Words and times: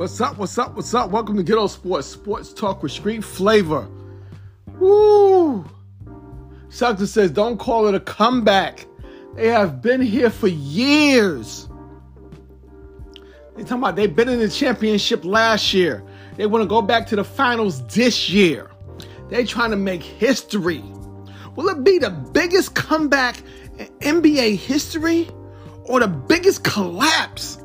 What's 0.00 0.18
up? 0.18 0.38
What's 0.38 0.56
up? 0.56 0.76
What's 0.76 0.94
up? 0.94 1.10
Welcome 1.10 1.36
to 1.36 1.42
Ghetto 1.42 1.66
Sports, 1.66 2.06
sports 2.06 2.54
talk 2.54 2.82
with 2.82 2.90
street 2.90 3.22
flavor. 3.22 3.86
Woo! 4.78 5.62
Celtics 6.70 7.08
says, 7.08 7.30
don't 7.30 7.58
call 7.58 7.86
it 7.86 7.94
a 7.94 8.00
comeback. 8.00 8.86
They 9.36 9.48
have 9.48 9.82
been 9.82 10.00
here 10.00 10.30
for 10.30 10.48
years. 10.48 11.68
They 13.54 13.62
talking 13.62 13.76
about 13.76 13.96
they've 13.96 14.16
been 14.16 14.30
in 14.30 14.38
the 14.38 14.48
championship 14.48 15.22
last 15.22 15.74
year. 15.74 16.02
They 16.36 16.46
want 16.46 16.62
to 16.62 16.66
go 16.66 16.80
back 16.80 17.06
to 17.08 17.16
the 17.16 17.22
finals 17.22 17.86
this 17.88 18.30
year. 18.30 18.70
They 19.28 19.44
trying 19.44 19.70
to 19.70 19.76
make 19.76 20.02
history. 20.02 20.82
Will 21.56 21.68
it 21.68 21.84
be 21.84 21.98
the 21.98 22.08
biggest 22.08 22.74
comeback 22.74 23.42
in 23.76 23.86
NBA 24.22 24.56
history 24.56 25.28
or 25.84 26.00
the 26.00 26.08
biggest 26.08 26.64
collapse 26.64 27.58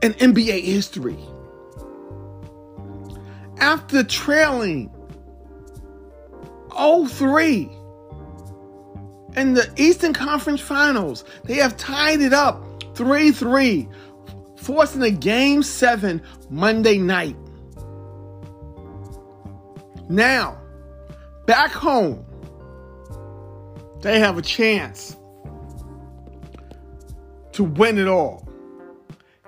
in 0.00 0.14
NBA 0.14 0.62
history? 0.62 1.18
After 3.58 4.02
trailing 4.04 4.90
0-3 6.68 7.70
in 9.36 9.54
the 9.54 9.72
Eastern 9.76 10.12
Conference 10.12 10.60
Finals, 10.60 11.24
they 11.44 11.54
have 11.54 11.76
tied 11.76 12.20
it 12.20 12.32
up 12.32 12.62
3-3, 12.94 13.88
forcing 14.58 15.02
a 15.02 15.10
game 15.10 15.62
7 15.62 16.22
Monday 16.50 16.98
night. 16.98 17.36
Now, 20.08 20.60
back 21.46 21.72
home, 21.72 22.24
they 24.02 24.20
have 24.20 24.36
a 24.36 24.42
chance 24.42 25.16
to 27.52 27.64
win 27.64 27.98
it 27.98 28.08
all. 28.08 28.46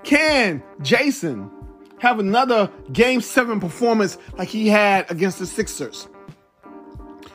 Can 0.03 0.63
Jayson 0.81 1.51
have 1.99 2.19
another 2.19 2.71
game 2.93 3.21
seven 3.21 3.61
performance 3.61 4.19
like 4.37 4.49
he 4.49 4.69
had 4.69 5.11
against 5.11 5.39
the 5.39 5.47
Sixers? 5.47 6.09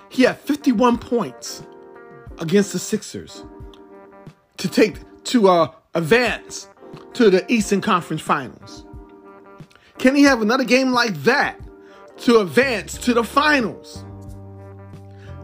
He 0.10 0.24
had 0.24 0.38
51 0.40 0.98
points 0.98 1.64
against 2.40 2.74
the 2.74 2.80
Sixers 2.80 3.46
to 4.58 4.68
take 4.68 4.98
to 5.26 5.48
uh, 5.48 5.72
advance 5.94 6.68
to 7.14 7.30
the 7.30 7.50
Eastern 7.52 7.82
Conference 7.82 8.22
Finals. 8.22 8.86
Can 9.98 10.16
he 10.16 10.24
have 10.24 10.42
another 10.42 10.64
game 10.64 10.92
like 10.92 11.14
that 11.24 11.60
to 12.18 12.40
advance 12.40 12.98
to 13.00 13.14
the 13.14 13.24
finals? 13.24 14.04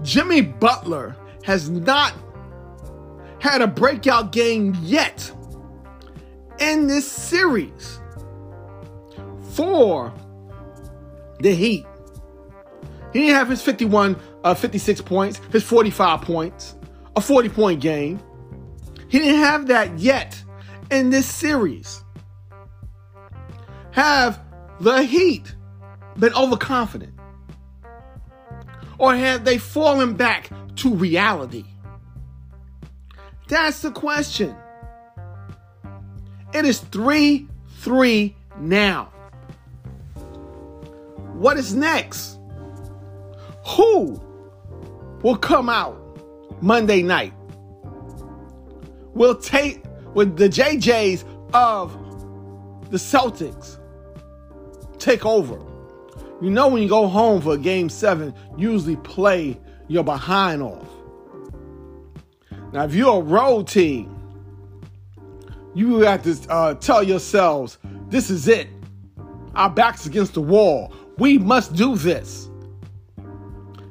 Jimmy 0.03 0.41
Butler 0.41 1.15
has 1.43 1.69
not 1.69 2.13
had 3.39 3.61
a 3.61 3.67
breakout 3.67 4.31
game 4.31 4.75
yet 4.81 5.31
in 6.59 6.87
this 6.87 7.09
series 7.09 7.99
for 9.57 10.13
the 11.39 11.51
Heat. 11.51 11.87
He 13.11 13.21
didn't 13.21 13.35
have 13.35 13.49
his 13.49 13.63
51, 13.63 14.15
uh, 14.43 14.53
56 14.53 15.01
points, 15.01 15.41
his 15.51 15.63
45 15.63 16.21
points, 16.21 16.75
a 17.15 17.21
40 17.21 17.49
point 17.49 17.81
game. 17.81 18.19
He 19.09 19.17
didn't 19.17 19.39
have 19.39 19.67
that 19.67 19.97
yet 19.97 20.41
in 20.91 21.09
this 21.09 21.25
series. 21.25 22.03
Have 23.91 24.39
the 24.79 25.01
Heat 25.01 25.55
been 26.19 26.35
overconfident? 26.35 27.13
Or 28.99 29.15
have 29.15 29.43
they 29.43 29.57
fallen 29.57 30.13
back 30.13 30.51
to 30.77 30.93
reality? 30.93 31.65
That's 33.47 33.81
the 33.81 33.91
question. 33.91 34.55
It 36.53 36.65
is 36.65 36.79
3 36.79 37.47
3 37.79 38.35
now. 38.59 39.13
What 41.37 41.57
is 41.57 41.75
next? 41.75 42.39
Who 43.75 44.19
will 45.21 45.37
come 45.37 45.69
out 45.69 45.97
Monday 46.61 47.03
night? 47.03 47.33
Will 49.13 49.35
take 49.35 49.83
with 50.13 50.37
the 50.37 50.49
JJs 50.49 51.23
of 51.53 51.93
the 52.89 52.97
Celtics 52.97 53.77
take 54.99 55.25
over. 55.25 55.59
You 56.41 56.49
know 56.49 56.67
when 56.67 56.81
you 56.81 56.89
go 56.89 57.07
home 57.07 57.41
for 57.41 57.53
a 57.53 57.57
game 57.57 57.89
seven, 57.89 58.33
usually 58.57 58.95
play 58.95 59.59
your 59.87 60.03
behind 60.03 60.61
off. 60.61 60.87
Now, 62.73 62.83
if 62.83 62.93
you're 62.93 63.19
a 63.19 63.23
road 63.23 63.67
team, 63.67 64.13
you 65.73 65.99
have 65.99 66.23
to 66.23 66.51
uh, 66.51 66.73
tell 66.75 67.03
yourselves, 67.03 67.77
this 68.09 68.29
is 68.29 68.47
it. 68.47 68.67
Our 69.55 69.69
back's 69.69 70.05
against 70.05 70.33
the 70.33 70.41
wall. 70.41 70.93
We 71.17 71.37
must 71.37 71.73
do 71.75 71.95
this. 71.95 72.49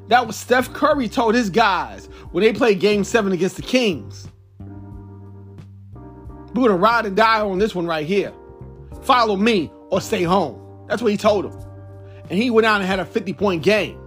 That 0.08 0.26
was 0.26 0.36
Steph 0.36 0.72
Curry 0.72 1.08
told 1.08 1.34
his 1.34 1.50
guys 1.50 2.06
when 2.30 2.44
they 2.44 2.52
played 2.52 2.78
game 2.78 3.02
seven 3.02 3.32
against 3.32 3.56
the 3.56 3.62
Kings. 3.62 4.28
We're 6.54 6.68
gonna 6.68 6.76
ride 6.76 7.06
and 7.06 7.16
die 7.16 7.40
on 7.40 7.58
this 7.58 7.74
one 7.74 7.86
right 7.86 8.06
here. 8.06 8.32
Follow 9.02 9.36
me 9.36 9.70
or 9.90 10.00
stay 10.00 10.22
home. 10.22 10.84
That's 10.88 11.02
what 11.02 11.10
he 11.10 11.16
told 11.16 11.44
them. 11.44 11.60
And 12.30 12.38
he 12.38 12.50
went 12.50 12.66
out 12.66 12.80
and 12.80 12.86
had 12.86 13.00
a 13.00 13.04
50 13.04 13.32
point 13.32 13.62
game 13.62 13.98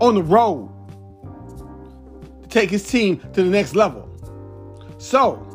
on 0.00 0.14
the 0.14 0.22
road 0.22 0.70
to 2.42 2.48
take 2.48 2.70
his 2.70 2.88
team 2.88 3.18
to 3.32 3.42
the 3.42 3.50
next 3.50 3.74
level. 3.74 4.08
So, 4.98 5.46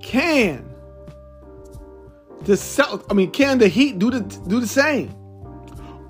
can 0.00 0.68
the 2.42 2.56
Celt- 2.56 3.04
I 3.10 3.14
mean, 3.14 3.30
can 3.30 3.58
the 3.58 3.68
Heat 3.68 3.98
do 3.98 4.10
the 4.10 4.20
do 4.20 4.60
the 4.60 4.66
same? 4.66 5.14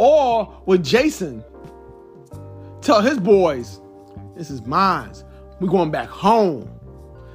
Or 0.04 0.52
would 0.66 0.82
Jayson 0.82 1.44
tell 2.80 3.00
his 3.02 3.20
boys, 3.20 3.80
this 4.34 4.50
is 4.50 4.60
mine. 4.66 5.12
We're 5.60 5.68
going 5.68 5.92
back 5.92 6.08
home. 6.08 6.68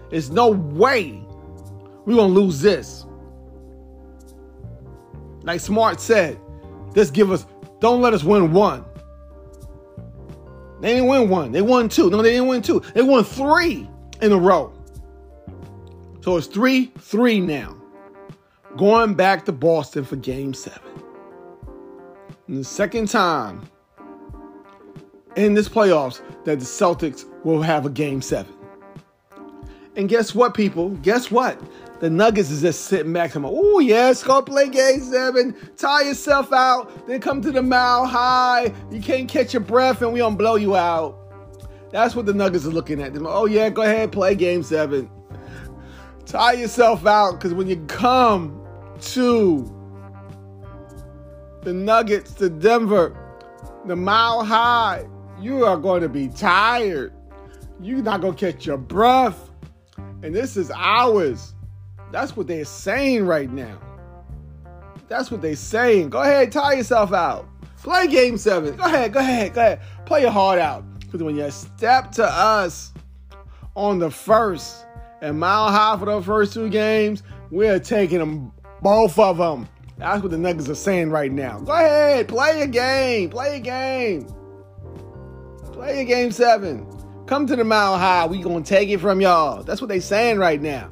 There's 0.10 0.32
no 0.32 0.50
way 0.50 1.26
we're 2.06 2.18
gonna 2.18 2.28
lose 2.28 2.60
this. 2.60 3.06
Like 5.44 5.62
Smart 5.62 6.02
said, 6.02 6.38
just 6.94 7.14
give 7.14 7.32
us, 7.32 7.46
don't 7.80 8.02
let 8.02 8.14
us 8.14 8.26
win 8.26 8.52
one. 8.52 8.84
They 10.82 10.96
didn't 10.96 11.08
win 11.08 11.30
one. 11.30 11.54
They 11.54 11.62
won 11.62 11.88
two. 11.88 12.10
No, 12.10 12.22
they 12.22 12.32
didn't 12.32 12.48
win 12.48 12.62
two. 12.62 12.82
They 12.94 13.02
won 13.02 13.24
three 13.24 13.90
in 14.22 14.34
a 14.34 14.38
row. 14.38 14.74
So 16.20 16.36
it's 16.36 16.48
3 16.48 16.92
3 17.00 17.40
now. 17.40 17.78
Going 18.76 19.14
back 19.14 19.46
to 19.46 19.54
Boston 19.54 20.04
for 20.04 20.18
game 20.18 20.54
seven. 20.54 20.82
The 22.50 22.64
second 22.64 23.10
time 23.10 23.70
in 25.36 25.54
this 25.54 25.68
playoffs 25.68 26.22
that 26.46 26.60
the 26.60 26.66
Celtics 26.66 27.26
will 27.44 27.62
have 27.62 27.86
a 27.86 27.90
game 27.90 28.22
seven. 28.22 28.54
And 29.98 30.08
guess 30.08 30.34
what, 30.34 30.54
people? 30.54 30.92
Guess 31.02 31.30
what? 31.30 31.60
The 32.00 32.10
Nuggets 32.10 32.50
is 32.50 32.62
just 32.62 32.86
sitting 32.86 33.12
back 33.12 33.36
and 33.36 33.44
oh 33.46 33.80
yes, 33.80 34.24
go 34.24 34.42
play 34.42 34.70
game 34.70 35.02
seven, 35.02 35.56
tie 35.76 36.04
yourself 36.04 36.54
out, 36.54 37.08
then 37.08 37.20
come 37.20 37.42
to 37.42 37.52
the 37.52 37.62
mile 37.62 38.06
high. 38.06 38.72
You 38.92 39.02
can't 39.02 39.28
catch 39.28 39.54
your 39.54 39.62
breath 39.62 40.02
and 40.02 40.14
we 40.14 40.20
don't 40.20 40.38
blow 40.38 40.56
you 40.56 40.76
out. 40.76 41.18
That's 41.92 42.16
what 42.16 42.26
the 42.26 42.34
Nuggets 42.34 42.66
are 42.66 42.70
looking 42.70 43.02
at. 43.02 43.14
Them, 43.14 43.26
oh 43.28 43.46
yeah, 43.46 43.70
go 43.70 43.82
ahead, 43.82 44.12
play 44.12 44.36
game 44.36 44.64
seven. 44.64 45.10
Tie 46.26 46.54
yourself 46.54 47.06
out, 47.06 47.34
because 47.34 47.54
when 47.54 47.68
you 47.68 47.78
come 47.88 48.62
to 49.02 49.77
the 51.62 51.74
Nuggets, 51.74 52.34
to 52.36 52.50
Denver, 52.50 53.16
the 53.86 53.96
mile 53.96 54.44
high, 54.44 55.08
you 55.40 55.66
are 55.66 55.78
going 55.78 56.02
to 56.02 56.10
be 56.10 56.28
tired. 56.30 57.14
You're 57.80 58.02
not 58.02 58.22
going 58.22 58.36
to 58.36 58.52
catch 58.52 58.66
your 58.66 58.78
breath. 58.78 59.52
And 60.24 60.36
this 60.36 60.58
is 60.58 60.72
ours. 60.72 61.54
That's 62.12 62.36
what 62.36 62.48
they're 62.48 62.66
saying 62.66 63.26
right 63.26 63.52
now. 63.52 63.80
That's 65.08 65.32
what 65.32 65.42
they're 65.42 65.56
saying. 65.56 66.10
Go 66.10 66.22
ahead, 66.22 66.52
tie 66.52 66.74
yourself 66.74 67.14
out. 67.14 67.48
Play 67.84 68.08
game 68.08 68.38
seven. 68.38 68.76
Go 68.76 68.84
ahead, 68.84 69.14
go 69.14 69.20
ahead, 69.20 69.54
go 69.54 69.62
ahead. 69.62 69.82
Play 70.06 70.22
your 70.22 70.32
heart 70.32 70.60
out. 70.60 70.84
Because 71.00 71.24
when 71.24 71.38
you 71.38 71.50
step 71.52 72.12
to 72.14 72.26
us 72.26 72.92
on 73.76 74.00
the 74.00 74.12
first 74.12 74.86
and 75.22 75.40
mile 75.40 75.72
high 75.72 75.98
for 75.98 76.06
the 76.06 76.22
first 76.22 76.54
two 76.54 76.70
games, 76.70 77.24
we're 77.52 77.80
taking 77.80 78.20
them, 78.20 78.52
both 78.82 79.18
of 79.18 79.38
them. 79.38 79.70
That's 79.98 80.22
what 80.22 80.32
the 80.32 80.38
Nuggets 80.38 80.70
are 80.70 80.76
saying 80.76 81.10
right 81.10 81.32
now. 81.32 81.60
Go 81.60 81.74
ahead, 81.74 82.28
play 82.28 82.62
a 82.62 82.68
game. 82.68 83.30
Play 83.30 83.58
a 83.58 83.60
game. 83.60 84.28
Play 85.74 86.02
a 86.02 86.06
game 86.06 86.32
seven. 86.32 86.86
Come 87.26 87.48
to 87.48 87.56
the 87.56 87.64
mile 87.64 87.98
high. 87.98 88.26
We 88.26 88.42
gonna 88.42 88.64
take 88.64 88.90
it 88.90 89.00
from 89.00 89.22
y'all. 89.22 89.64
That's 89.64 89.82
what 89.82 89.88
they 89.88 90.00
saying 90.00 90.38
right 90.38 90.62
now. 90.62 90.90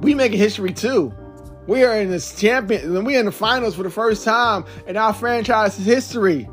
We 0.00 0.14
making 0.14 0.38
history 0.38 0.72
too. 0.72 1.12
We 1.66 1.84
are 1.84 2.00
in 2.00 2.10
this 2.10 2.38
champion. 2.38 3.04
We 3.04 3.16
are 3.16 3.20
in 3.20 3.26
the 3.26 3.32
finals 3.32 3.74
for 3.74 3.82
the 3.82 3.90
first 3.90 4.24
time 4.24 4.64
in 4.86 4.96
our 4.96 5.12
franchise's 5.12 5.84
history. 5.84 6.48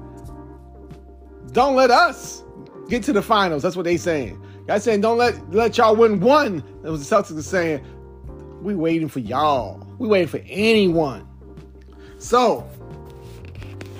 Don't 1.51 1.75
let 1.75 1.89
us 1.89 2.43
get 2.89 3.03
to 3.03 3.13
the 3.13 3.21
finals. 3.21 3.63
That's 3.63 3.75
what 3.75 3.85
they 3.85 3.97
saying. 3.97 4.41
Y'all 4.67 4.79
saying 4.79 5.01
don't 5.01 5.17
let 5.17 5.53
let 5.53 5.77
y'all 5.77 5.95
win 5.95 6.19
one. 6.19 6.63
That 6.81 6.91
was 6.91 7.07
the 7.07 7.15
Celtics 7.15 7.43
saying. 7.43 7.85
We 8.65 8.73
waiting 8.73 9.09
for 9.09 9.19
y'all. 9.19 9.85
We 9.99 10.07
waiting 10.07 10.27
for 10.27 10.41
anyone. 10.47 11.27
So, 12.17 12.67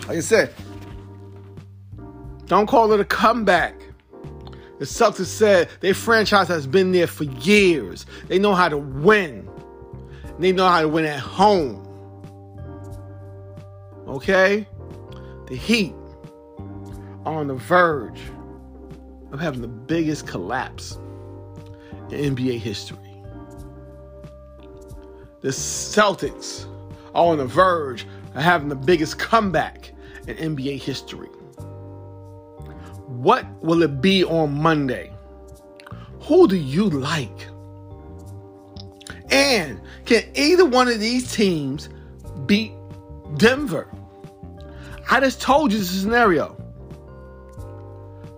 like 0.07 0.17
I 0.17 0.21
said, 0.21 0.51
don't 2.47 2.65
call 2.65 2.91
it 2.91 2.99
a 2.99 3.05
comeback. 3.05 3.79
The 4.79 4.85
Celtics 4.85 5.27
said 5.27 5.69
their 5.81 5.93
franchise 5.93 6.47
has 6.47 6.65
been 6.65 6.93
there 6.93 7.05
for 7.05 7.25
years. 7.25 8.07
They 8.27 8.39
know 8.39 8.55
how 8.55 8.67
to 8.67 8.79
win. 8.79 9.47
They 10.39 10.51
know 10.51 10.67
how 10.67 10.81
to 10.81 10.89
win 10.89 11.05
at 11.05 11.19
home. 11.19 11.85
Okay? 14.07 14.67
The 15.45 15.55
Heat 15.55 15.93
are 17.23 17.35
on 17.35 17.49
the 17.49 17.53
verge 17.53 18.19
of 19.31 19.39
having 19.39 19.61
the 19.61 19.67
biggest 19.67 20.25
collapse 20.25 20.97
in 22.09 22.35
NBA 22.35 22.57
history. 22.57 23.14
The 25.45 25.51
Celtics 25.51 26.65
are 27.13 27.27
on 27.27 27.37
the 27.37 27.45
verge 27.45 28.07
of 28.33 28.41
having 28.41 28.67
the 28.67 28.75
biggest 28.75 29.19
comeback 29.19 29.91
in 30.25 30.55
NBA 30.55 30.79
history. 30.81 31.27
What 33.05 33.45
will 33.61 33.83
it 33.83 34.01
be 34.01 34.23
on 34.23 34.59
Monday? 34.59 35.13
Who 36.21 36.47
do 36.47 36.55
you 36.55 36.89
like? 36.89 37.45
And 39.29 39.79
can 40.05 40.23
either 40.33 40.65
one 40.65 40.87
of 40.87 40.99
these 40.99 41.31
teams 41.31 41.89
beat 42.47 42.71
Denver? 43.37 43.87
I 45.11 45.19
just 45.19 45.43
told 45.43 45.71
you 45.71 45.77
the 45.77 45.85
scenario. 45.85 46.57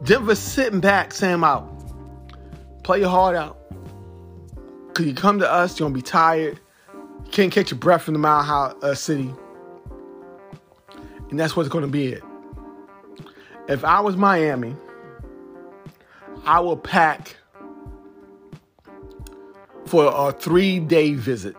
Denver 0.03 0.35
sitting 0.35 0.81
back 0.81 1.13
saying 1.13 1.41
out, 1.41 1.69
play 2.83 2.99
your 2.99 3.07
heart 3.07 3.37
out. 3.37 3.57
Cause 4.93 5.05
you 5.05 5.13
come 5.13 5.39
to 5.39 5.49
us, 5.49 5.79
you're 5.79 5.87
gonna 5.87 5.95
be 5.95 6.01
tired. 6.01 6.59
Can't 7.31 7.51
catch 7.51 7.71
your 7.71 7.79
breath 7.79 8.07
in 8.07 8.13
the 8.13 8.19
Mile 8.19 8.43
High 8.43 8.73
uh, 8.81 8.95
City. 8.95 9.33
And 11.29 11.39
that's 11.39 11.55
what's 11.55 11.69
gonna 11.69 11.87
be 11.87 12.07
it. 12.07 12.23
If 13.67 13.83
I 13.83 13.99
was 13.99 14.15
Miami, 14.15 14.75
I 16.45 16.59
will 16.61 16.77
pack 16.77 17.35
for 19.85 20.05
a 20.05 20.31
three 20.31 20.79
day 20.79 21.13
visit. 21.13 21.55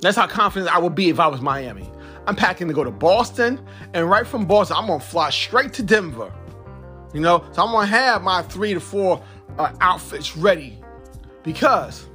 That's 0.00 0.16
how 0.16 0.26
confident 0.26 0.74
I 0.74 0.78
would 0.78 0.96
be 0.96 1.10
if 1.10 1.20
I 1.20 1.28
was 1.28 1.40
Miami. 1.40 1.88
I'm 2.26 2.36
packing 2.36 2.68
to 2.68 2.74
go 2.74 2.84
to 2.84 2.90
Boston, 2.90 3.64
and 3.94 4.08
right 4.08 4.26
from 4.26 4.46
Boston, 4.46 4.76
I'm 4.78 4.86
gonna 4.86 5.00
fly 5.00 5.30
straight 5.30 5.72
to 5.74 5.82
Denver. 5.82 6.32
You 7.14 7.20
know, 7.20 7.44
so 7.52 7.62
I'm 7.64 7.72
gonna 7.72 7.86
have 7.86 8.22
my 8.22 8.42
three 8.42 8.74
to 8.74 8.80
four 8.80 9.22
uh, 9.58 9.72
outfits 9.80 10.36
ready 10.36 10.78
because 11.42 12.06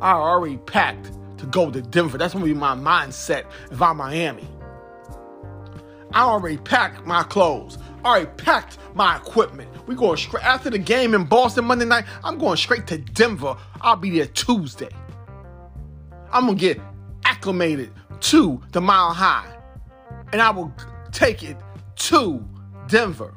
I 0.00 0.12
already 0.12 0.56
packed 0.58 1.10
to 1.38 1.46
go 1.46 1.70
to 1.70 1.82
Denver. 1.82 2.18
That's 2.18 2.32
gonna 2.32 2.44
be 2.44 2.54
my 2.54 2.74
mindset 2.74 3.44
if 3.70 3.80
I'm 3.80 3.98
Miami. 3.98 4.48
I 6.12 6.22
already 6.22 6.56
packed 6.56 7.06
my 7.06 7.22
clothes. 7.22 7.78
I 8.04 8.08
already 8.08 8.30
packed 8.36 8.78
my 8.94 9.16
equipment. 9.16 9.68
We 9.86 9.94
going 9.94 10.16
straight 10.16 10.44
after 10.44 10.70
the 10.70 10.78
game 10.78 11.14
in 11.14 11.24
Boston 11.24 11.66
Monday 11.66 11.84
night. 11.84 12.04
I'm 12.24 12.38
going 12.38 12.56
straight 12.56 12.86
to 12.88 12.98
Denver. 12.98 13.56
I'll 13.80 13.96
be 13.96 14.10
there 14.10 14.26
Tuesday. 14.26 14.90
I'm 16.32 16.46
gonna 16.46 16.58
get 16.58 16.80
acclimated 17.24 17.90
to 18.20 18.60
the 18.72 18.80
mile 18.80 19.12
high, 19.12 19.52
and 20.32 20.40
I 20.40 20.50
will 20.50 20.72
take 21.12 21.42
it 21.42 21.56
to 21.96 22.44
Denver 22.88 23.34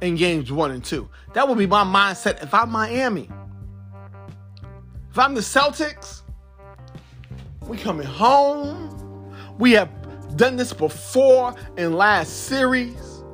in 0.00 0.16
games 0.16 0.50
one 0.50 0.70
and 0.70 0.84
two. 0.84 1.08
That 1.34 1.48
would 1.48 1.58
be 1.58 1.66
my 1.66 1.84
mindset 1.84 2.42
if 2.42 2.52
I'm 2.52 2.70
Miami. 2.70 3.28
If 5.16 5.20
I'm 5.20 5.34
the 5.34 5.40
Celtics, 5.40 6.20
we 7.62 7.78
coming 7.78 8.06
home. 8.06 9.34
We 9.56 9.72
have 9.72 9.88
done 10.36 10.56
this 10.56 10.74
before 10.74 11.54
in 11.78 11.94
last 11.94 12.48
series. 12.48 13.24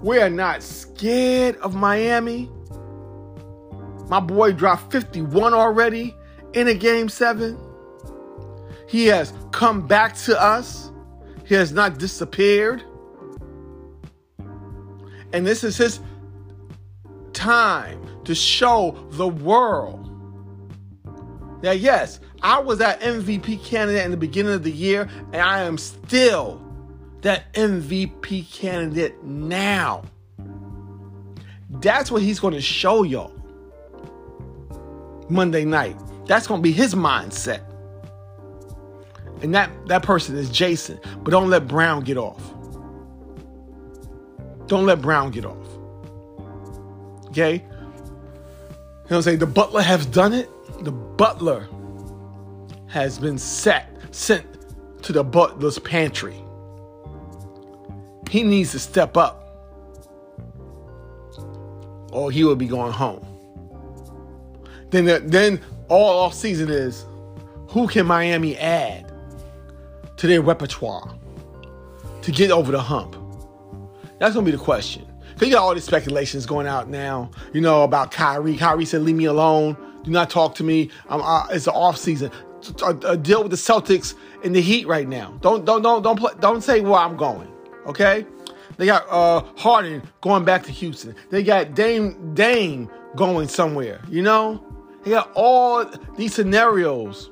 We 0.00 0.20
are 0.20 0.30
not 0.30 0.62
scared 0.62 1.56
of 1.56 1.74
Miami. 1.74 2.48
My 4.06 4.20
boy 4.20 4.52
dropped 4.52 4.92
51 4.92 5.54
already 5.54 6.14
in 6.52 6.68
a 6.68 6.74
game 6.74 7.08
seven. 7.08 7.58
He 8.86 9.06
has 9.06 9.32
come 9.50 9.88
back 9.88 10.16
to 10.18 10.40
us. 10.40 10.92
He 11.44 11.56
has 11.56 11.72
not 11.72 11.98
disappeared. 11.98 12.84
And 15.32 15.44
this 15.44 15.64
is 15.64 15.76
his 15.76 15.98
time 17.38 18.02
to 18.24 18.34
show 18.34 19.06
the 19.12 19.28
world 19.28 20.10
Now, 21.62 21.72
yes, 21.72 22.20
I 22.42 22.60
was 22.60 22.78
that 22.78 23.00
MVP 23.00 23.64
candidate 23.64 24.04
in 24.04 24.10
the 24.12 24.16
beginning 24.16 24.52
of 24.52 24.62
the 24.62 24.70
year, 24.72 25.08
and 25.32 25.42
I 25.42 25.62
am 25.62 25.78
still 25.78 26.62
that 27.22 27.52
MVP 27.54 28.50
candidate 28.52 29.22
now. 29.24 30.04
That's 31.70 32.10
what 32.10 32.22
he's 32.22 32.40
going 32.40 32.54
to 32.54 32.60
show 32.60 33.02
y'all 33.02 33.32
Monday 35.28 35.64
night. 35.64 35.96
That's 36.26 36.46
going 36.46 36.60
to 36.60 36.62
be 36.62 36.72
his 36.72 36.94
mindset. 36.94 37.62
And 39.42 39.54
that, 39.54 39.70
that 39.88 40.02
person 40.02 40.36
is 40.36 40.50
Jayson. 40.50 41.00
But 41.24 41.32
don't 41.32 41.50
let 41.50 41.68
Brown 41.68 42.02
get 42.04 42.18
off. 42.18 42.54
Don't 44.66 44.86
let 44.86 45.02
Brown 45.02 45.30
get 45.30 45.44
off. 45.44 45.77
You 47.46 47.58
know 47.58 49.16
what 49.16 49.16
I'm 49.16 49.22
saying? 49.22 49.38
The 49.38 49.46
butler 49.46 49.82
has 49.82 50.04
done 50.06 50.32
it. 50.32 50.50
The 50.84 50.92
butler 50.92 51.68
has 52.88 53.18
been 53.18 53.38
set, 53.38 53.90
sent 54.10 54.44
to 55.02 55.12
the 55.12 55.24
butler's 55.24 55.78
pantry. 55.78 56.36
He 58.28 58.42
needs 58.42 58.72
to 58.72 58.78
step 58.78 59.16
up. 59.16 59.44
Or 62.12 62.30
he 62.30 62.44
will 62.44 62.56
be 62.56 62.66
going 62.66 62.92
home. 62.92 63.24
Then, 64.90 65.28
then 65.28 65.60
all 65.88 66.20
off 66.20 66.34
season 66.34 66.70
is 66.70 67.04
who 67.68 67.86
can 67.88 68.06
Miami 68.06 68.56
add 68.56 69.12
to 70.16 70.26
their 70.26 70.42
repertoire 70.42 71.14
to 72.22 72.32
get 72.32 72.50
over 72.50 72.72
the 72.72 72.80
hump? 72.80 73.16
That's 74.18 74.34
gonna 74.34 74.44
be 74.44 74.52
the 74.52 74.58
question. 74.58 75.07
Cause 75.38 75.48
you 75.48 75.54
got 75.54 75.62
all 75.62 75.74
these 75.74 75.84
speculations 75.84 76.46
going 76.46 76.66
out 76.66 76.88
now, 76.88 77.30
you 77.52 77.60
know, 77.60 77.84
about 77.84 78.10
Kyrie. 78.10 78.56
Kyrie 78.56 78.84
said, 78.84 79.02
"Leave 79.02 79.16
me 79.16 79.26
alone. 79.26 79.76
Do 80.02 80.10
not 80.10 80.30
talk 80.30 80.54
to 80.56 80.64
me. 80.64 80.90
Uh, 81.08 81.46
it's 81.50 81.66
the 81.66 81.72
off 81.72 81.96
season. 81.96 82.30
Uh, 82.82 82.94
uh, 83.04 83.14
deal 83.14 83.42
with 83.42 83.52
the 83.52 83.56
Celtics 83.56 84.14
and 84.42 84.54
the 84.54 84.60
Heat 84.60 84.86
right 84.88 85.08
now. 85.08 85.38
Don't 85.40 85.64
don't 85.64 85.82
don't 85.82 86.02
don't 86.02 86.18
play, 86.18 86.32
don't 86.40 86.62
say 86.62 86.80
where 86.80 87.00
I'm 87.00 87.16
going. 87.16 87.48
Okay." 87.86 88.26
They 88.78 88.86
got 88.86 89.06
uh, 89.10 89.42
Harden 89.56 90.02
going 90.20 90.44
back 90.44 90.62
to 90.64 90.72
Houston. 90.72 91.14
They 91.30 91.42
got 91.42 91.74
Dame 91.74 92.34
Dame 92.34 92.88
going 93.16 93.48
somewhere. 93.48 94.00
You 94.08 94.22
know, 94.22 94.64
they 95.02 95.10
got 95.10 95.30
all 95.34 95.84
these 96.16 96.34
scenarios 96.34 97.30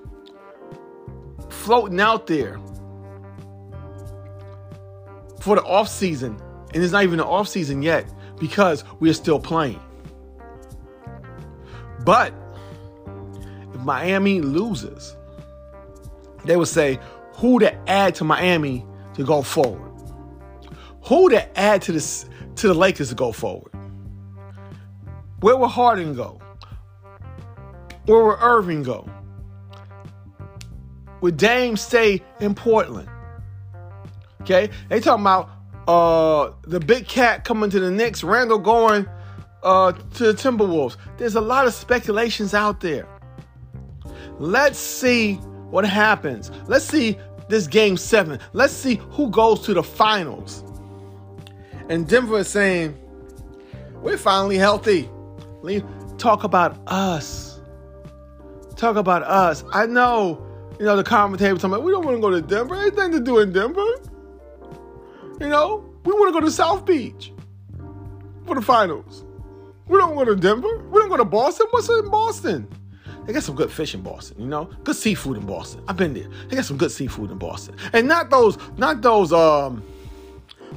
floating 1.49 2.01
out 2.01 2.27
there 2.27 2.59
for 5.41 5.55
the 5.55 5.63
off 5.63 5.89
season, 5.89 6.37
and 6.77 6.85
it's 6.85 6.93
not 6.93 7.05
even 7.05 7.17
the 7.17 7.25
off 7.25 7.49
season 7.49 7.81
yet 7.81 8.05
because 8.39 8.85
we 9.01 9.09
are 9.09 9.15
still 9.15 9.41
playing. 9.41 9.81
But 12.05 12.35
if 13.73 13.81
Miami 13.81 14.43
loses, 14.43 15.17
they 16.45 16.55
would 16.55 16.69
say 16.69 17.01
who 17.37 17.59
to 17.61 17.75
add 17.89 18.15
to 18.17 18.25
Miami 18.25 18.85
to 19.15 19.25
go 19.25 19.41
forward. 19.41 19.91
Who 21.05 21.31
to 21.31 21.59
add 21.59 21.81
to 21.83 21.93
the 21.93 22.27
to 22.57 22.69
the 22.69 22.75
Lakers 22.75 23.09
to 23.09 23.15
go 23.15 23.33
forward? 23.33 23.73
Where 25.41 25.57
will 25.57 25.69
Harden 25.69 26.15
go? 26.15 26.39
Where 28.05 28.23
will 28.23 28.37
Irving 28.39 28.83
go? 28.83 29.09
Would 31.23 31.39
Dame 31.39 31.79
stay 31.79 32.23
in 32.39 32.55
Portland? 32.55 33.09
Okay, 34.43 34.69
they 34.91 35.01
talking 35.01 35.23
about 35.23 35.56
uh 35.89 36.51
the 36.63 36.81
big 36.81 37.07
cat 37.09 37.45
coming 37.45 37.71
to 37.71 37.81
the 37.81 37.91
Knicks, 37.91 38.25
Randle 38.25 38.59
going 38.59 39.07
uh 39.63 39.93
to 39.93 40.33
the 40.33 40.35
Timberwolves. 40.35 40.97
There's 41.19 41.35
a 41.35 41.41
lot 41.41 41.67
of 41.67 41.75
speculations 41.75 42.55
out 42.55 42.81
there. 42.81 43.07
Let's 44.39 44.79
see 44.79 45.35
what 45.71 45.85
happens. 45.85 46.51
Let's 46.67 46.85
see 46.85 47.19
this 47.49 47.67
game 47.67 47.97
seven. 47.97 48.39
Let's 48.53 48.73
see 48.73 48.97
who 49.11 49.31
goes 49.31 49.61
to 49.63 49.75
the 49.75 49.83
finals. 49.83 50.63
And 51.89 52.09
Denver 52.09 52.39
is 52.39 52.49
saying, 52.49 52.99
we're 54.03 54.19
finally 54.19 54.57
healthy. 54.57 55.09
Talk 56.19 56.45
about 56.45 56.77
us. 56.87 57.61
Talk 58.77 58.97
about 58.97 59.23
us. 59.23 59.65
I 59.73 59.87
know, 59.87 60.45
you 60.79 60.85
know, 60.85 60.97
the 60.97 61.05
commentators 61.05 61.61
talking 61.61 61.75
about, 61.75 61.85
we 61.85 61.93
don't 61.93 62.05
want 62.05 62.17
to 62.17 62.21
go 62.21 62.31
to 62.31 62.43
Denver. 62.43 62.75
Anything 62.75 63.13
to 63.13 63.21
do 63.21 63.39
in 63.39 63.53
Denver. 63.53 63.87
You 65.41 65.49
know, 65.49 65.85
we 66.05 66.13
want 66.13 66.33
to 66.35 66.41
go 66.41 66.45
to 66.45 66.51
South 66.51 66.85
Beach 66.87 67.33
for 68.47 68.55
the 68.55 68.63
finals. 68.63 69.25
We 69.87 69.99
don't 69.99 70.15
go 70.15 70.25
to 70.25 70.35
Denver. 70.35 70.79
We 70.79 71.01
don't 71.01 71.09
go 71.09 71.17
to 71.17 71.25
Boston. 71.25 71.67
What's 71.71 71.89
in 71.89 72.11
Boston? 72.11 72.69
They 73.27 73.33
got 73.33 73.43
some 73.43 73.57
good 73.57 73.71
fish 73.71 73.95
in 73.95 74.03
Boston, 74.03 74.41
you 74.41 74.47
know? 74.47 74.71
Good 74.85 74.97
seafood 74.97 75.37
in 75.37 75.47
Boston. 75.47 75.83
I've 75.89 75.97
been 75.97 76.15
there. 76.15 76.29
They 76.49 76.57
got 76.57 76.65
some 76.65 76.77
good 76.77 76.93
seafood 76.93 77.31
in 77.31 77.39
Boston. 77.39 77.77
And 77.93 78.07
not 78.07 78.31
those, 78.31 78.57
not 78.79 79.03
those 79.03 79.33
um 79.33 79.83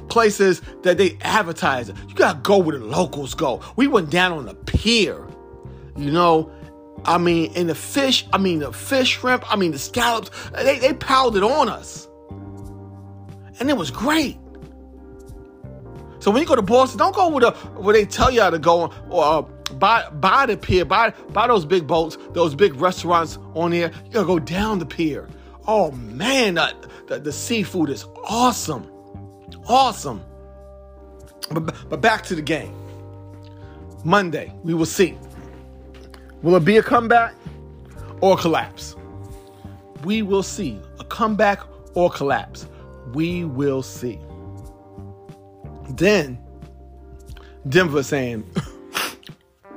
places 0.08 0.60
that 0.82 0.98
they 0.98 1.16
advertise. 1.22 1.88
You 1.88 2.14
gotta 2.14 2.40
go 2.40 2.58
where 2.58 2.78
the 2.78 2.84
locals 2.84 3.34
go. 3.34 3.62
We 3.76 3.86
went 3.86 4.10
down 4.10 4.32
on 4.32 4.46
the 4.46 4.54
pier, 4.54 5.26
you 5.96 6.10
know. 6.10 6.52
I 7.04 7.16
mean, 7.18 7.52
and 7.56 7.68
the 7.70 7.74
fish, 7.74 8.26
I 8.32 8.38
mean 8.38 8.58
the 8.58 8.72
fish 8.72 9.18
shrimp, 9.18 9.50
I 9.50 9.56
mean 9.56 9.70
the 9.70 9.78
scallops, 9.78 10.30
they, 10.50 10.78
they 10.78 10.92
piled 10.92 11.36
it 11.36 11.42
on 11.42 11.68
us. 11.68 12.08
And 13.58 13.70
it 13.70 13.76
was 13.76 13.90
great. 13.90 14.38
So 16.20 16.30
when 16.30 16.42
you 16.42 16.46
go 16.46 16.54
to 16.54 16.62
Boston, 16.62 16.98
don't 16.98 17.14
go 17.14 17.28
where, 17.28 17.40
the, 17.40 17.50
where 17.76 17.94
they 17.94 18.04
tell 18.04 18.30
you 18.30 18.42
how 18.42 18.50
to 18.50 18.58
go 18.58 18.92
or 19.08 19.24
uh, 19.24 19.42
buy 19.74 20.08
buy 20.10 20.46
the 20.46 20.56
pier, 20.56 20.84
buy 20.84 21.10
buy 21.32 21.46
those 21.46 21.64
big 21.64 21.86
boats, 21.86 22.18
those 22.32 22.54
big 22.54 22.74
restaurants 22.76 23.38
on 23.54 23.70
there. 23.70 23.90
You 24.04 24.12
gotta 24.12 24.26
go 24.26 24.38
down 24.38 24.78
the 24.78 24.86
pier. 24.86 25.28
Oh 25.66 25.90
man, 25.92 26.54
the, 26.54 26.74
the, 27.06 27.18
the 27.18 27.32
seafood 27.32 27.88
is 27.88 28.04
awesome, 28.24 28.90
awesome. 29.66 30.22
But, 31.50 31.88
but 31.88 32.00
back 32.00 32.22
to 32.24 32.34
the 32.34 32.42
game. 32.42 32.74
Monday, 34.04 34.52
we 34.62 34.74
will 34.74 34.86
see. 34.86 35.18
Will 36.42 36.56
it 36.56 36.64
be 36.64 36.76
a 36.76 36.82
comeback 36.82 37.34
or 38.20 38.34
a 38.34 38.36
collapse? 38.36 38.96
We 40.04 40.22
will 40.22 40.42
see. 40.42 40.78
A 40.98 41.04
comeback 41.04 41.60
or 41.94 42.10
collapse. 42.10 42.66
We 43.12 43.44
will 43.44 43.82
see. 43.82 44.18
Then 45.96 46.38
Denver 47.68 48.02
saying, 48.02 48.44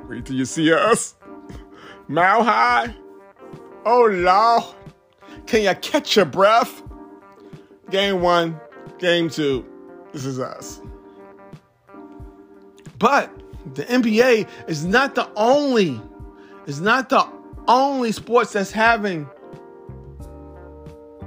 Wait 0.08 0.26
till 0.26 0.36
you 0.36 0.44
see 0.44 0.72
us. 0.72 1.14
Mile 2.08 2.42
high. 2.42 2.94
Oh 3.84 4.06
Lord. 4.06 4.64
Can 5.46 5.62
you 5.62 5.74
catch 5.80 6.16
your 6.16 6.24
breath? 6.24 6.82
Game 7.90 8.20
one, 8.20 8.58
game 8.98 9.28
two. 9.28 9.64
This 10.12 10.24
is 10.24 10.40
us. 10.40 10.80
But 12.98 13.30
the 13.74 13.84
NBA 13.84 14.48
is 14.68 14.84
not 14.84 15.14
the 15.14 15.28
only, 15.36 16.00
is 16.66 16.80
not 16.80 17.08
the 17.08 17.26
only 17.66 18.12
sports 18.12 18.52
that's 18.52 18.70
having 18.70 19.28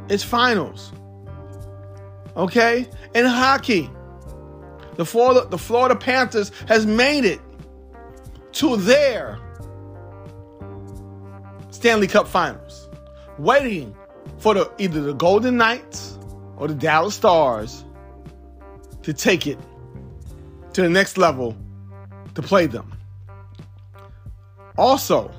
its 0.10 0.24
finals. 0.24 0.91
Okay? 2.36 2.88
In 3.13 3.25
hockey, 3.25 3.89
the 4.98 5.06
Florida, 5.06 5.48
the 5.48 5.58
Florida 5.58 5.96
Panthers 5.96 6.51
has 6.68 6.86
made 6.86 7.24
it 7.24 7.39
to 8.54 8.75
their 8.77 9.39
Stanley 11.70 12.08
Cup 12.08 12.27
Finals, 12.27 12.89
waiting 13.38 13.96
for 14.39 14.54
the 14.56 14.72
either 14.80 15.01
the 15.01 15.13
Golden 15.13 15.58
Knights 15.58 16.18
or 16.58 16.68
the 16.68 16.74
Dallas 16.74 17.16
Stars 17.16 17.86
to 19.04 19.13
take 19.13 19.46
it 19.48 19.60
to 20.74 20.82
the 20.82 20.89
next 20.89 21.18
level 21.18 21.56
to 22.34 22.42
play 22.42 22.66
them. 22.66 22.92
Also, 24.77 25.32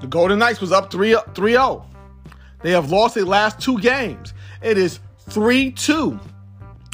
the 0.00 0.06
Golden 0.06 0.38
Knights 0.38 0.60
was 0.60 0.72
up 0.72 0.92
3 0.92 1.16
0. 1.36 1.86
They 2.62 2.70
have 2.70 2.90
lost 2.90 3.16
their 3.16 3.24
last 3.24 3.60
two 3.60 3.78
games. 3.80 4.32
It 4.62 4.78
is 4.78 5.00
3 5.28 5.72
2 5.72 6.18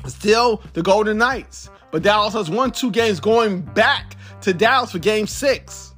Still 0.06 0.62
the 0.72 0.82
Golden 0.82 1.18
Knights. 1.18 1.70
But 1.90 2.02
Dallas 2.02 2.34
has 2.34 2.50
won 2.50 2.72
two 2.72 2.90
games 2.90 3.20
going 3.20 3.62
back 3.62 4.16
to 4.42 4.52
Dallas 4.52 4.92
for 4.92 4.98
game 4.98 5.26
six. 5.26 5.94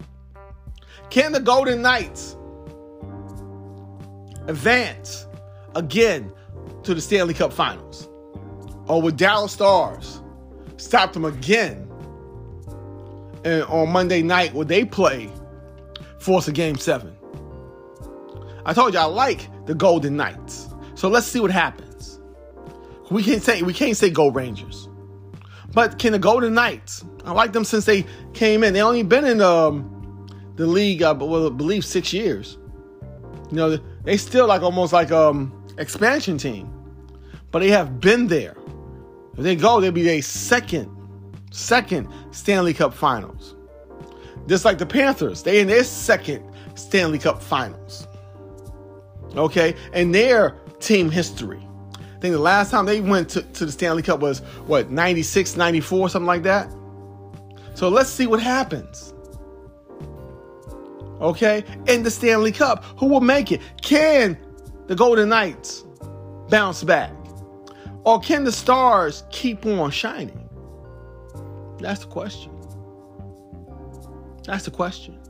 Can 1.10 1.32
the 1.32 1.40
Golden 1.40 1.82
Knights 1.82 2.36
advance 4.46 5.26
again 5.74 6.32
to 6.82 6.94
the 6.94 7.00
Stanley 7.00 7.34
Cup 7.34 7.52
Finals? 7.52 8.08
Or 8.86 9.02
will 9.02 9.10
Dallas 9.10 9.52
Stars 9.52 10.22
stop 10.76 11.12
them 11.12 11.24
again 11.24 11.90
and 13.44 13.62
on 13.64 13.90
Monday 13.90 14.22
night 14.22 14.54
where 14.54 14.64
they 14.64 14.84
play 14.84 15.30
force 16.18 16.48
a 16.48 16.52
game 16.52 16.76
seven? 16.76 17.16
I 18.64 18.74
told 18.74 18.92
you 18.92 19.00
I 19.00 19.04
like 19.04 19.48
the 19.66 19.74
Golden 19.74 20.16
Knights. 20.16 20.68
So 20.94 21.08
let's 21.08 21.26
see 21.26 21.40
what 21.40 21.50
happens. 21.50 21.88
We 23.10 23.22
can't 23.22 23.42
say 23.42 23.62
we 23.62 23.72
can't 23.72 23.96
say 23.96 24.10
Go 24.10 24.28
Rangers, 24.28 24.88
but 25.72 25.98
can 25.98 26.12
the 26.12 26.18
Golden 26.18 26.54
Knights? 26.54 27.04
I 27.24 27.32
like 27.32 27.52
them 27.52 27.64
since 27.64 27.84
they 27.84 28.04
came 28.34 28.62
in. 28.62 28.74
They 28.74 28.82
only 28.82 29.02
been 29.02 29.24
in 29.24 29.40
um, 29.40 30.26
the 30.56 30.66
league, 30.66 31.02
I 31.02 31.12
believe 31.12 31.84
six 31.84 32.12
years. 32.12 32.58
You 33.50 33.56
know, 33.56 33.78
they 34.04 34.16
still 34.16 34.46
like 34.46 34.62
almost 34.62 34.92
like 34.92 35.10
um 35.10 35.66
expansion 35.78 36.36
team, 36.36 36.72
but 37.50 37.60
they 37.60 37.70
have 37.70 38.00
been 38.00 38.26
there. 38.26 38.56
If 39.36 39.44
they 39.44 39.56
go, 39.56 39.80
they'll 39.80 39.92
be 39.92 40.08
a 40.08 40.20
second, 40.20 40.90
second 41.50 42.08
Stanley 42.32 42.74
Cup 42.74 42.92
Finals. 42.92 43.54
Just 44.46 44.64
like 44.64 44.78
the 44.78 44.86
Panthers, 44.86 45.42
they 45.42 45.60
in 45.60 45.68
their 45.68 45.84
second 45.84 46.44
Stanley 46.74 47.18
Cup 47.18 47.42
Finals. 47.42 48.06
Okay, 49.36 49.74
and 49.92 50.14
their 50.14 50.56
team 50.80 51.10
history. 51.10 51.67
I 52.18 52.20
think 52.20 52.32
the 52.32 52.40
last 52.40 52.72
time 52.72 52.84
they 52.84 53.00
went 53.00 53.28
to, 53.30 53.42
to 53.42 53.64
the 53.64 53.70
Stanley 53.70 54.02
Cup 54.02 54.18
was 54.18 54.40
what 54.66 54.90
96, 54.90 55.56
94, 55.56 56.08
something 56.08 56.26
like 56.26 56.42
that. 56.42 56.68
So 57.75 57.88
let's 57.88 58.10
see 58.10 58.26
what 58.26 58.42
happens. 58.42 59.14
Okay, 61.20 61.64
in 61.87 62.02
the 62.02 62.10
Stanley 62.10 62.50
Cup, 62.50 62.82
who 62.98 63.06
will 63.06 63.20
make 63.20 63.52
it? 63.52 63.60
Can 63.82 64.37
the 64.88 64.96
Golden 64.96 65.28
Knights 65.28 65.84
bounce 66.48 66.82
back? 66.82 67.12
Or 68.02 68.18
can 68.18 68.42
the 68.42 68.50
stars 68.50 69.22
keep 69.30 69.64
on 69.64 69.92
shining? 69.92 70.48
That's 71.78 72.00
the 72.00 72.06
question. 72.06 72.50
That's 74.42 74.64
the 74.64 74.72
question. 74.72 75.20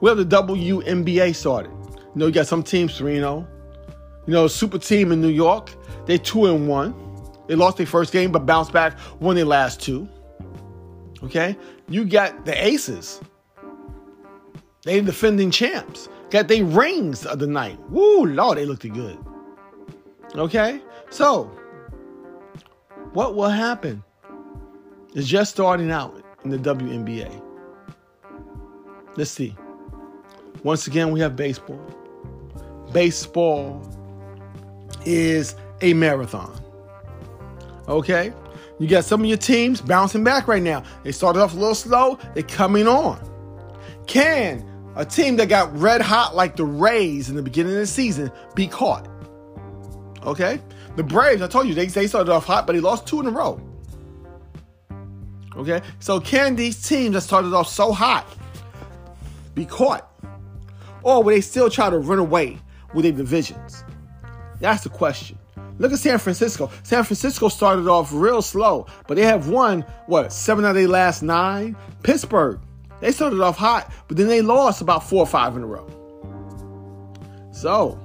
We 0.00 0.08
have 0.08 0.18
the 0.18 0.24
WNBA 0.24 1.34
started. 1.34 1.72
You 1.72 2.12
know, 2.14 2.26
you 2.26 2.32
got 2.32 2.46
some 2.46 2.62
teams 2.62 2.96
3 2.96 3.16
0. 3.16 3.48
You 4.26 4.32
know, 4.32 4.46
super 4.46 4.78
team 4.78 5.10
in 5.10 5.20
New 5.20 5.28
York. 5.30 5.70
They 6.06 6.18
two 6.18 6.46
and 6.46 6.68
one. 6.68 6.94
They 7.46 7.54
lost 7.54 7.76
their 7.76 7.86
first 7.86 8.12
game, 8.12 8.32
but 8.32 8.46
bounced 8.46 8.72
back, 8.72 8.98
won 9.20 9.36
their 9.36 9.44
last 9.44 9.80
two. 9.80 10.08
Okay? 11.22 11.56
You 11.88 12.04
got 12.04 12.44
the 12.44 12.66
aces. 12.66 13.20
They 14.84 15.00
defending 15.00 15.50
champs. 15.50 16.08
Got 16.30 16.48
their 16.48 16.64
rings 16.64 17.24
of 17.26 17.38
the 17.38 17.46
night. 17.46 17.78
Woo, 17.90 18.26
Lord, 18.26 18.58
they 18.58 18.66
looked 18.66 18.90
good. 18.92 19.18
Okay? 20.34 20.80
So, 21.10 21.44
what 23.12 23.34
will 23.34 23.48
happen? 23.48 24.02
It's 25.14 25.26
just 25.26 25.52
starting 25.52 25.90
out 25.90 26.22
in 26.44 26.50
the 26.50 26.58
WNBA. 26.58 27.42
Let's 29.16 29.30
see. 29.30 29.56
Once 30.62 30.86
again, 30.86 31.10
we 31.10 31.20
have 31.20 31.36
baseball. 31.36 31.80
Baseball 32.92 33.82
is 35.04 35.54
a 35.80 35.94
marathon. 35.94 36.60
Okay? 37.88 38.32
You 38.78 38.88
got 38.88 39.04
some 39.04 39.20
of 39.20 39.26
your 39.26 39.38
teams 39.38 39.80
bouncing 39.80 40.22
back 40.22 40.48
right 40.48 40.62
now. 40.62 40.82
They 41.02 41.12
started 41.12 41.40
off 41.40 41.54
a 41.54 41.56
little 41.56 41.74
slow, 41.74 42.18
they're 42.34 42.42
coming 42.42 42.86
on. 42.86 43.18
Can 44.06 44.64
a 44.96 45.04
team 45.04 45.36
that 45.36 45.48
got 45.48 45.76
red 45.76 46.00
hot 46.00 46.34
like 46.34 46.56
the 46.56 46.64
Rays 46.64 47.28
in 47.28 47.36
the 47.36 47.42
beginning 47.42 47.72
of 47.72 47.78
the 47.78 47.86
season 47.86 48.30
be 48.54 48.66
caught? 48.66 49.08
Okay? 50.24 50.60
The 50.96 51.02
Braves, 51.02 51.42
I 51.42 51.46
told 51.46 51.68
you, 51.68 51.74
they, 51.74 51.86
they 51.86 52.06
started 52.06 52.30
off 52.32 52.46
hot, 52.46 52.66
but 52.66 52.72
they 52.74 52.80
lost 52.80 53.06
two 53.06 53.20
in 53.20 53.26
a 53.26 53.30
row. 53.30 53.60
Okay? 55.56 55.80
So 56.00 56.20
can 56.20 56.56
these 56.56 56.86
teams 56.86 57.14
that 57.14 57.22
started 57.22 57.54
off 57.54 57.68
so 57.68 57.92
hot 57.92 58.26
be 59.54 59.64
caught? 59.64 60.10
Or 61.02 61.22
will 61.22 61.30
they 61.30 61.40
still 61.40 61.70
try 61.70 61.88
to 61.88 61.98
run 61.98 62.18
away 62.18 62.58
with 62.92 63.04
their 63.04 63.12
divisions? 63.12 63.84
That's 64.60 64.82
the 64.84 64.90
question. 64.90 65.38
Look 65.78 65.92
at 65.92 65.98
San 65.98 66.18
Francisco. 66.18 66.70
San 66.82 67.04
Francisco 67.04 67.48
started 67.48 67.86
off 67.86 68.10
real 68.12 68.40
slow, 68.40 68.86
but 69.06 69.16
they 69.16 69.24
have 69.24 69.48
won, 69.48 69.82
what, 70.06 70.32
seven 70.32 70.64
out 70.64 70.70
of 70.70 70.76
their 70.76 70.88
last 70.88 71.22
nine? 71.22 71.76
Pittsburgh, 72.02 72.60
they 73.00 73.12
started 73.12 73.40
off 73.40 73.56
hot, 73.56 73.92
but 74.08 74.16
then 74.16 74.28
they 74.28 74.40
lost 74.40 74.80
about 74.80 75.06
four 75.08 75.20
or 75.20 75.26
five 75.26 75.56
in 75.56 75.62
a 75.62 75.66
row. 75.66 75.86
So, 77.52 78.00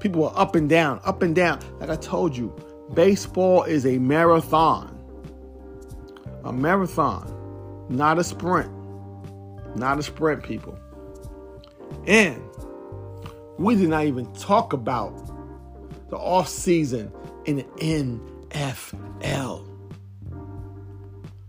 people 0.00 0.28
are 0.28 0.38
up 0.38 0.54
and 0.54 0.68
down, 0.68 1.00
up 1.04 1.22
and 1.22 1.34
down. 1.34 1.60
Like 1.80 1.90
I 1.90 1.96
told 1.96 2.36
you, 2.36 2.54
baseball 2.94 3.62
is 3.64 3.86
a 3.86 3.98
marathon. 3.98 4.98
A 6.44 6.52
marathon, 6.52 7.86
not 7.88 8.18
a 8.18 8.24
sprint. 8.24 8.70
Not 9.76 9.98
a 9.98 10.02
sprint, 10.02 10.42
people. 10.42 10.78
And 12.06 12.42
we 13.58 13.76
did 13.76 13.88
not 13.88 14.04
even 14.04 14.30
talk 14.34 14.72
about 14.72 15.31
the 16.12 16.18
off 16.18 16.46
season 16.46 17.10
in 17.46 17.56
the 17.56 17.62
NFL. 18.50 19.66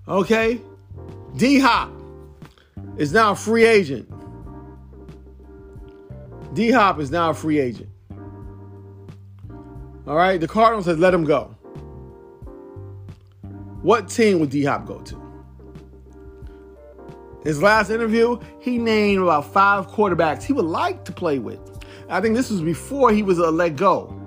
Okay? 0.08 0.62
D 1.36 1.60
Hop, 1.60 1.92
is 2.96 3.12
now 3.12 3.32
a 3.32 3.36
free 3.36 3.66
agent. 3.66 4.10
D 6.54 6.72
Hop 6.72 7.02
is 7.02 7.12
now 7.12 7.32
a 7.32 7.34
free 7.34 7.60
agent. 7.60 7.90
All 10.08 10.16
right, 10.16 10.40
the 10.40 10.48
Cardinals 10.48 10.86
has 10.86 10.98
let 10.98 11.14
him 11.14 11.26
go. 11.26 11.54
What 13.82 14.08
team 14.08 14.40
would 14.40 14.50
D 14.50 14.64
Hop 14.64 14.86
go 14.86 15.02
to? 15.02 15.22
His 17.44 17.62
last 17.62 17.90
interview, 17.90 18.40
he 18.62 18.78
named 18.78 19.24
about 19.24 19.52
five 19.52 19.90
quarterbacks 19.90 20.44
he 20.44 20.54
would 20.54 20.64
like 20.64 21.04
to 21.04 21.12
play 21.12 21.38
with. 21.38 21.60
I 22.08 22.22
think 22.22 22.38
this 22.38 22.50
was 22.50 22.62
before 22.62 23.12
he 23.12 23.24
was 23.24 23.40
a 23.40 23.52
let 23.52 23.76
go. 23.76 24.23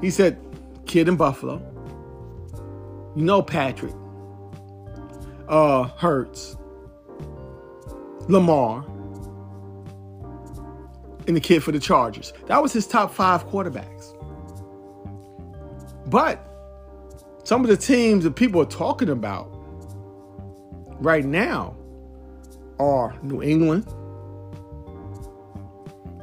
He 0.00 0.10
said, 0.10 0.38
kid 0.86 1.08
in 1.08 1.16
Buffalo. 1.16 1.62
You 3.16 3.24
know 3.24 3.42
Patrick. 3.42 3.94
Uh 5.48 5.84
Hurts. 5.84 6.56
Lamar. 8.28 8.84
And 11.26 11.36
the 11.36 11.40
kid 11.40 11.62
for 11.62 11.72
the 11.72 11.78
Chargers. 11.78 12.32
That 12.46 12.62
was 12.62 12.72
his 12.72 12.86
top 12.86 13.12
five 13.12 13.46
quarterbacks. 13.48 14.10
But 16.10 16.46
some 17.44 17.62
of 17.62 17.68
the 17.68 17.76
teams 17.76 18.24
that 18.24 18.36
people 18.36 18.60
are 18.60 18.66
talking 18.66 19.08
about 19.08 19.48
right 21.00 21.24
now 21.24 21.76
are 22.78 23.16
New 23.22 23.42
England. 23.42 23.86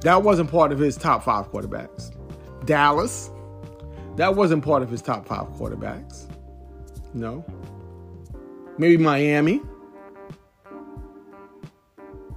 That 0.01 0.23
wasn't 0.23 0.49
part 0.49 0.71
of 0.71 0.79
his 0.79 0.97
top 0.97 1.23
five 1.23 1.51
quarterbacks. 1.51 2.15
Dallas. 2.65 3.29
That 4.15 4.35
wasn't 4.35 4.63
part 4.63 4.83
of 4.83 4.89
his 4.89 5.01
top 5.01 5.27
five 5.27 5.47
quarterbacks. 5.49 6.27
No. 7.13 7.45
Maybe 8.77 8.97
Miami. 8.97 9.61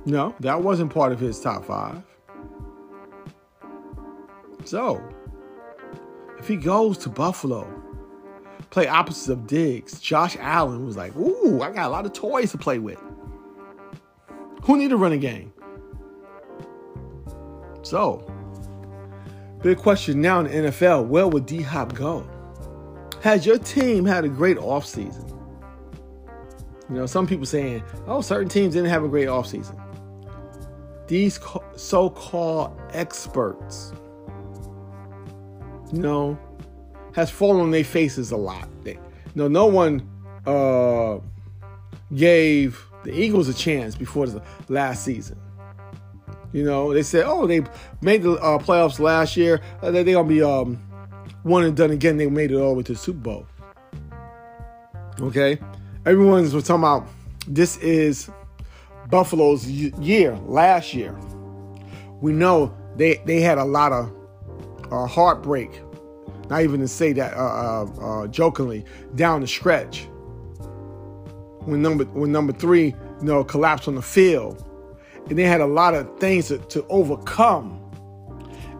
No, 0.06 0.34
that 0.40 0.62
wasn't 0.62 0.92
part 0.92 1.12
of 1.12 1.20
his 1.20 1.40
top 1.40 1.64
five. 1.64 2.02
So, 4.64 5.02
if 6.38 6.48
he 6.48 6.56
goes 6.56 6.98
to 6.98 7.08
Buffalo, 7.08 7.66
play 8.70 8.86
opposite 8.86 9.32
of 9.32 9.46
Diggs, 9.46 9.98
Josh 10.00 10.36
Allen 10.40 10.84
was 10.84 10.96
like, 10.96 11.16
ooh, 11.16 11.62
I 11.62 11.70
got 11.70 11.86
a 11.86 11.88
lot 11.88 12.06
of 12.06 12.12
toys 12.12 12.50
to 12.52 12.58
play 12.58 12.78
with. 12.78 13.00
Who 14.64 14.76
need 14.76 14.88
to 14.88 14.96
run 14.96 15.12
a 15.12 15.18
game? 15.18 15.52
So, 17.82 18.26
big 19.64 19.78
question 19.78 20.20
now 20.20 20.40
in 20.40 20.64
the 20.64 20.70
NFL, 20.70 21.06
where 21.06 21.26
would 21.26 21.46
D 21.46 21.62
Hop 21.62 21.94
go? 21.94 22.28
Has 23.22 23.46
your 23.46 23.56
team 23.56 24.04
had 24.04 24.26
a 24.26 24.28
great 24.28 24.58
offseason? 24.58 25.26
You 26.90 26.96
know, 26.96 27.06
some 27.06 27.26
people 27.26 27.46
saying, 27.46 27.82
oh, 28.06 28.20
certain 28.20 28.50
teams 28.50 28.74
didn't 28.74 28.90
have 28.90 29.04
a 29.04 29.08
great 29.08 29.26
offseason. 29.26 29.80
These 31.06 31.40
so 31.76 32.10
called 32.10 32.78
experts, 32.92 33.94
you 35.90 36.00
know, 36.00 36.38
has 37.14 37.30
fallen 37.30 37.62
on 37.62 37.70
their 37.70 37.84
faces 37.84 38.32
a 38.32 38.36
lot. 38.36 38.68
They, 38.82 38.92
you 38.92 39.00
know, 39.34 39.48
no 39.48 39.64
one 39.64 40.06
uh, 40.44 41.20
gave 42.14 42.84
the 43.04 43.18
Eagles 43.18 43.48
a 43.48 43.54
chance 43.54 43.94
before 43.94 44.26
the 44.26 44.42
last 44.68 45.06
season. 45.06 45.38
You 46.54 46.62
know, 46.62 46.94
they 46.94 47.02
said, 47.02 47.24
oh, 47.26 47.46
they 47.46 47.62
made 48.00 48.22
the 48.22 48.34
uh, 48.34 48.58
playoffs 48.58 49.00
last 49.00 49.36
year. 49.36 49.60
Uh, 49.82 49.90
they're 49.90 50.04
going 50.04 50.28
to 50.28 50.34
be 50.34 50.42
um, 50.42 50.76
one 51.42 51.64
and 51.64 51.76
done 51.76 51.90
again. 51.90 52.16
They 52.16 52.28
made 52.28 52.52
it 52.52 52.56
all 52.56 52.70
the 52.70 52.74
way 52.74 52.82
to 52.84 52.92
the 52.92 52.98
Super 52.98 53.18
Bowl. 53.18 53.46
Okay? 55.20 55.58
Everyone's 56.06 56.52
talking 56.52 56.76
about 56.76 57.08
this 57.48 57.76
is 57.78 58.30
Buffalo's 59.10 59.68
year, 59.68 60.36
last 60.46 60.94
year. 60.94 61.18
We 62.20 62.32
know 62.32 62.72
they, 62.96 63.20
they 63.26 63.40
had 63.40 63.58
a 63.58 63.64
lot 63.64 63.92
of 63.92 64.12
uh, 64.92 65.06
heartbreak 65.06 65.82
not 66.50 66.62
even 66.62 66.80
to 66.80 66.88
say 66.88 67.12
that 67.12 67.34
uh, 67.34 67.40
uh, 67.40 67.84
uh, 68.00 68.26
jokingly, 68.28 68.84
down 69.14 69.40
the 69.40 69.46
stretch. 69.46 70.06
When 71.64 71.80
number 71.80 72.04
when 72.04 72.30
number 72.30 72.52
three, 72.52 72.88
you 72.88 72.94
know, 73.22 73.42
collapsed 73.42 73.88
on 73.88 73.94
the 73.94 74.02
field, 74.02 74.62
and 75.28 75.38
they 75.38 75.44
had 75.44 75.60
a 75.60 75.66
lot 75.66 75.94
of 75.94 76.18
things 76.18 76.48
to, 76.48 76.58
to 76.58 76.86
overcome, 76.88 77.80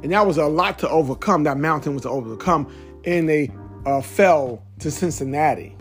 and 0.02 0.12
that 0.12 0.26
was 0.26 0.36
a 0.36 0.46
lot 0.46 0.78
to 0.80 0.88
overcome. 0.88 1.44
That 1.44 1.58
mountain 1.58 1.94
was 1.94 2.02
to 2.02 2.10
overcome, 2.10 2.72
and 3.04 3.28
they 3.28 3.50
uh, 3.86 4.00
fell 4.00 4.62
to 4.80 4.90
Cincinnati. 4.90 5.76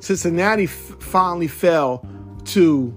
Cincinnati 0.00 0.64
f- 0.64 0.70
finally 0.70 1.48
fell 1.48 2.06
to 2.44 2.96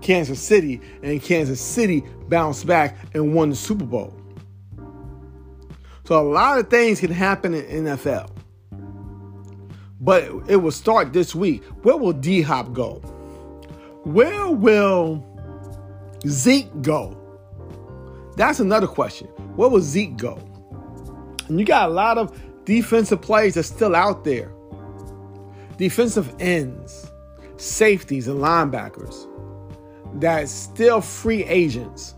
Kansas 0.00 0.40
City, 0.40 0.80
and 1.02 1.22
Kansas 1.22 1.60
City 1.60 2.02
bounced 2.28 2.66
back 2.66 2.96
and 3.14 3.34
won 3.34 3.50
the 3.50 3.56
Super 3.56 3.84
Bowl. 3.84 4.14
So 6.04 6.18
a 6.18 6.24
lot 6.24 6.58
of 6.58 6.70
things 6.70 7.00
can 7.00 7.10
happen 7.10 7.52
in 7.52 7.84
NFL. 7.84 8.30
But 10.00 10.24
it 10.48 10.56
will 10.56 10.70
start 10.70 11.12
this 11.12 11.34
week. 11.34 11.62
Where 11.82 11.96
will 11.96 12.14
D 12.14 12.40
Hop 12.40 12.72
go? 12.72 12.94
Where 14.04 14.48
will 14.48 15.22
Zeke 16.26 16.82
go? 16.82 17.16
That's 18.36 18.60
another 18.60 18.86
question. 18.86 19.26
Where 19.56 19.68
will 19.68 19.80
Zeke 19.80 20.16
go? 20.16 20.38
And 21.48 21.58
you 21.58 21.64
got 21.64 21.88
a 21.88 21.92
lot 21.92 22.18
of 22.18 22.38
defensive 22.64 23.22
players 23.22 23.54
that's 23.54 23.68
still 23.68 23.94
out 23.94 24.24
there. 24.24 24.52
Defensive 25.76 26.34
ends, 26.40 27.10
safeties, 27.56 28.28
and 28.28 28.40
linebackers 28.40 29.26
that's 30.14 30.50
still 30.50 31.00
free 31.00 31.44
agents. 31.44 32.14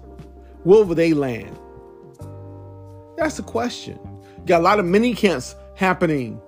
Where 0.64 0.84
will 0.84 0.94
they 0.94 1.12
land? 1.14 1.58
That's 3.16 3.36
the 3.36 3.42
question. 3.42 3.98
You 4.38 4.46
got 4.46 4.60
a 4.60 4.64
lot 4.64 4.78
of 4.78 4.86
mini 4.86 5.14
camps 5.14 5.54
happening, 5.74 6.40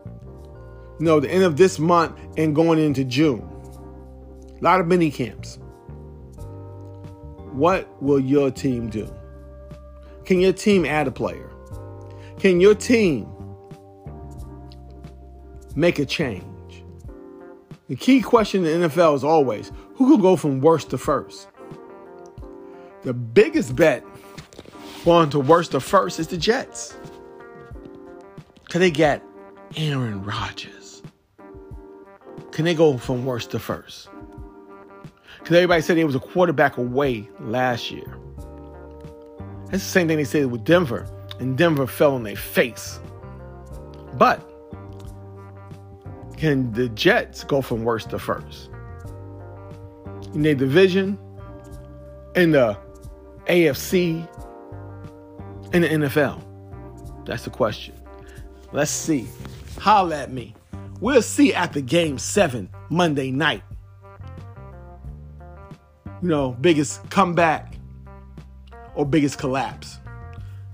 you 0.98 1.04
know, 1.04 1.20
the 1.20 1.30
end 1.30 1.44
of 1.44 1.56
this 1.56 1.78
month 1.78 2.18
and 2.36 2.54
going 2.54 2.78
into 2.78 3.04
June. 3.04 3.46
A 4.60 4.64
lot 4.64 4.80
of 4.80 4.86
mini 4.86 5.10
camps. 5.10 5.58
What 7.52 8.02
will 8.02 8.18
your 8.18 8.50
team 8.50 8.88
do? 8.88 9.12
Can 10.24 10.40
your 10.40 10.52
team 10.52 10.86
add 10.86 11.06
a 11.06 11.10
player? 11.10 11.50
Can 12.38 12.60
your 12.60 12.74
team 12.74 13.28
make 15.76 15.98
a 15.98 16.06
change? 16.06 16.44
The 17.88 17.96
key 17.96 18.22
question 18.22 18.64
in 18.64 18.80
the 18.80 18.88
NFL 18.88 19.16
is 19.16 19.22
always 19.22 19.70
who 19.96 20.06
will 20.06 20.18
go 20.18 20.34
from 20.34 20.60
worst 20.60 20.90
to 20.90 20.98
first? 20.98 21.48
The 23.02 23.12
biggest 23.12 23.76
bet 23.76 24.02
going 25.04 25.28
to 25.30 25.40
worst 25.40 25.72
to 25.72 25.80
first 25.80 26.18
is 26.18 26.28
the 26.28 26.38
Jets. 26.38 26.96
Can 28.70 28.80
they 28.80 28.90
get 28.90 29.22
Aaron 29.76 30.24
Rodgers? 30.24 31.02
Can 32.52 32.64
they 32.64 32.74
go 32.74 32.96
from 32.96 33.26
worst 33.26 33.50
to 33.50 33.58
first? 33.58 34.08
Because 35.42 35.56
everybody 35.56 35.82
said 35.82 35.96
he 35.96 36.04
was 36.04 36.14
a 36.14 36.20
quarterback 36.20 36.76
away 36.76 37.28
last 37.40 37.90
year. 37.90 38.16
That's 39.66 39.82
the 39.82 39.90
same 39.90 40.06
thing 40.06 40.18
they 40.18 40.24
said 40.24 40.46
with 40.52 40.64
Denver, 40.64 41.04
and 41.40 41.58
Denver 41.58 41.88
fell 41.88 42.14
on 42.14 42.22
their 42.22 42.36
face. 42.36 43.00
But 44.14 44.40
can 46.36 46.72
the 46.72 46.88
Jets 46.90 47.42
go 47.42 47.60
from 47.60 47.82
worst 47.82 48.10
to 48.10 48.18
first? 48.18 48.70
In 50.34 50.42
their 50.42 50.54
division, 50.54 51.18
in 52.36 52.52
the 52.52 52.76
AFC, 53.46 54.28
in 55.72 55.82
the 55.82 55.88
NFL? 55.88 56.44
That's 57.26 57.44
the 57.44 57.50
question. 57.50 57.94
Let's 58.72 58.90
see. 58.90 59.26
Holla 59.78 60.22
at 60.22 60.32
me. 60.32 60.54
We'll 61.00 61.22
see 61.22 61.52
after 61.52 61.80
game 61.80 62.18
seven, 62.18 62.68
Monday 62.88 63.32
night. 63.32 63.62
You 66.22 66.28
know, 66.28 66.56
biggest 66.60 67.08
comeback 67.10 67.74
or 68.94 69.04
biggest 69.04 69.38
collapse. 69.38 69.98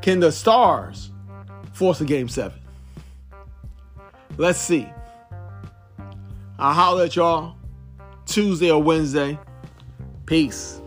Can 0.03 0.21
the 0.21 0.31
stars 0.31 1.11
force 1.73 2.01
a 2.01 2.05
game 2.05 2.29
seven? 2.29 2.61
Let's 4.37 4.61
see. 4.61 4.87
I'll 6.59 6.75
holler 6.75 7.05
at 7.05 7.17
y'all 7.17 7.57
Tuesday 8.27 8.71
or 8.71 8.83
Wednesday. 8.83 9.39
Peace. 10.27 10.83